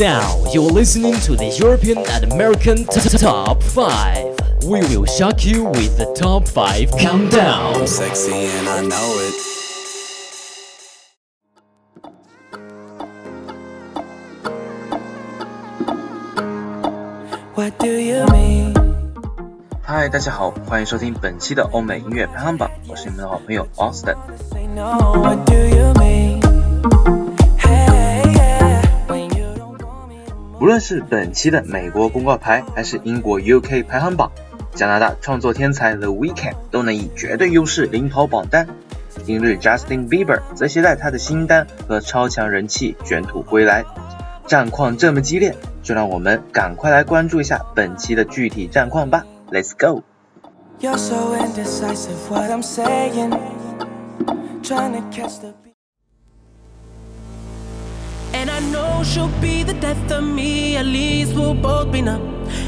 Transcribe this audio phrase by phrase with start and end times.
[0.00, 4.36] Now you're listening to the European and American t- t- Top 5.
[4.66, 7.86] We will shock you with the Top 5 Countdown.
[7.86, 9.34] Sexy and I know it.
[17.54, 18.74] What do you mean?
[19.82, 24.16] 嗨，大家好，欢迎收听本期的欧美音乐排行榜，我是你们的好朋友 Austin。
[30.71, 34.31] 论是本期的美国公告牌，还是英国 UK 排行榜，
[34.73, 38.65] 加拿大创作天才 The Weeknd 都能以绝对优势领跑榜单。
[39.25, 43.83] 今日 Justin Bieber 则携带他的新单和超强人气卷土归来，
[44.47, 49.25] 战况这么激烈，就让我们赶快来关注一下本期的具体战况吧。
[49.51, 52.15] Let's go！You're so indecisive.
[52.29, 53.37] What I'm saying.
[54.63, 55.70] Trying to catch the.
[58.60, 60.76] And I know she'll be the death of me.
[60.76, 62.20] At least we'll both be numb.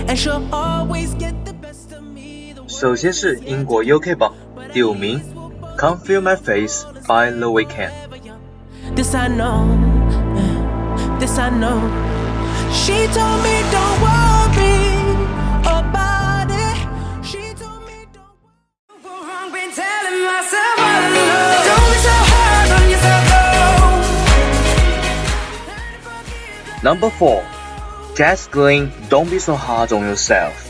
[0.08, 2.54] And she'll always get the best of me.
[2.54, 4.32] The 首先是英国 UK 榜
[4.72, 5.20] 第五名，
[5.76, 7.90] Can't Feel My Face by The Weeknd。
[8.94, 9.68] This I know,
[10.34, 11.78] uh, this I know.
[12.72, 14.31] She told me don't worry
[26.83, 27.45] My heart
[28.15, 30.69] turn into don't be so Hard on Yourself.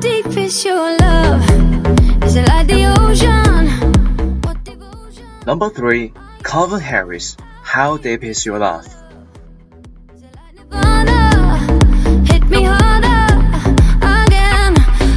[0.00, 1.42] Deep is your love?
[2.24, 3.89] Is it like the ocean?
[5.50, 11.58] Number three, Calvin Harris, How Deep Is Your Love。Is it like Nirvana?
[12.24, 13.26] Hit me harder
[13.98, 14.76] again.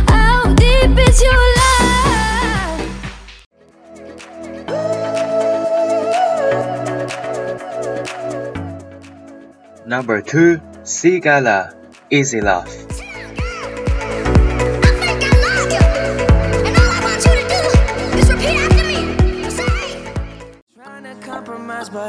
[0.10, 2.82] How deep is your love?
[9.86, 11.76] Number two, Sigala,
[12.10, 12.93] Easy Love。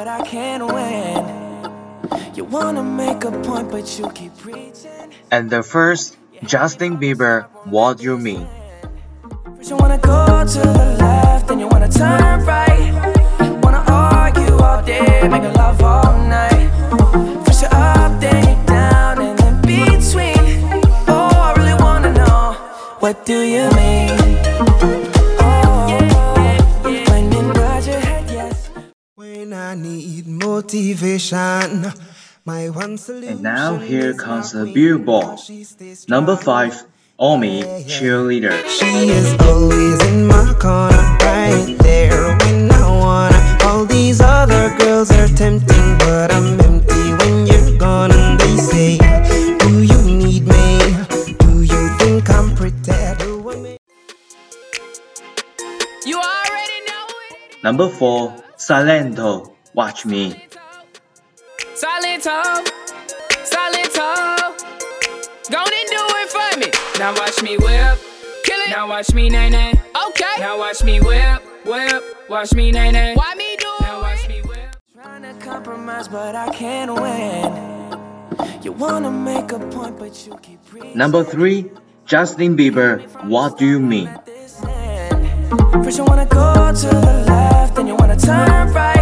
[0.05, 2.35] But I can't win.
[2.35, 5.09] You wanna make a point, but you keep preaching.
[5.31, 11.49] And the first, Justin Bieber, What do You Mean。First you wanna go to the left,
[11.49, 12.93] then you wanna turn right.
[13.63, 16.69] Wanna argue all day, make love all night.
[17.47, 20.45] First you're up, then you're down, and in between.
[21.09, 22.53] Oh, I really wanna know,
[23.01, 23.74] what do you
[29.75, 31.87] I need motivation,
[32.45, 33.33] my one solution.
[33.33, 35.25] And now here comes the queen, Billboard.
[35.25, 36.85] because she stays Number five,
[37.19, 43.59] Omi, Cheerleader。She is always in my corner, right there when I wanna.
[43.65, 48.13] All these other girls are tempting, but I'm empty when you're gone.
[48.13, 48.99] And they say,
[49.59, 50.79] Do you need me?
[51.43, 52.79] Do you think I'm pretty?
[53.19, 53.81] Do I make-
[56.07, 57.65] You already know it.
[57.65, 62.41] Number four, Silento, Watch Me。Silento,
[63.43, 64.15] Silento.
[65.51, 66.71] Go and do it for me.
[67.01, 67.99] Now watch me whip.
[68.45, 68.71] Kill it.
[68.71, 69.73] Now watch me nay nay.
[70.09, 70.37] Okay.
[70.39, 72.05] Now watch me whip, whip.
[72.29, 73.15] Watch me nay nay.
[73.17, 73.81] Why me do it?
[73.83, 74.77] Now watch me whip.
[74.95, 77.53] Trying to compromise, but I can't win.
[78.63, 80.97] You wanna make a point, but you keep preaching.
[80.97, 81.69] Number three,
[82.07, 88.17] Justin Bieber, What Do You Mean？First you wanna go to the left, then you wanna
[88.17, 88.94] turn right.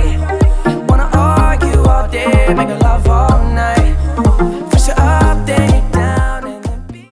[2.62, 4.70] Wanna argue all day, make love all night.
[4.70, 7.10] First you're up, then you're down, and then be-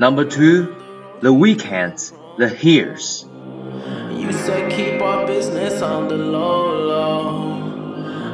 [0.00, 0.74] Number two,
[1.20, 7.54] The Weeknd, The Hills。You said keep our business on the low low.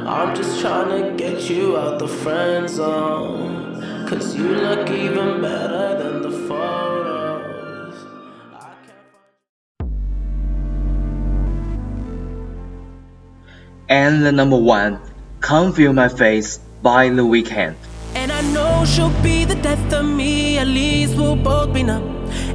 [0.07, 4.07] I'm just trying to get you out the friend zone.
[4.09, 6.34] Cause you look even better than the
[13.89, 14.99] and the number one,
[15.41, 17.75] Can't Feel My Face by The Weeknd.
[18.15, 22.03] And I know she'll be the death of me, at least we'll both be numb.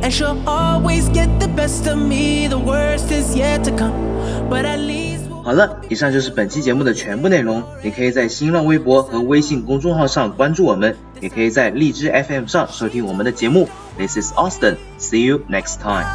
[0.01, 3.93] And she'll always get the best of me, the worst is yet to come.
[4.49, 7.63] But at least 好了，以上就是本期节目的全部内容。
[7.81, 13.67] 你可以在新浪微博和微信公众号上关注我们，也可以在荔枝 FM 上收听我们的节目。
[13.97, 14.77] This is Austin.
[14.99, 16.05] See you next time.